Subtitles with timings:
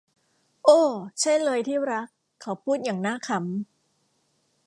[0.65, 0.79] โอ้
[1.19, 2.07] ใช่เลยที่รัก
[2.41, 3.45] เขาพูดอย่างน่าขำ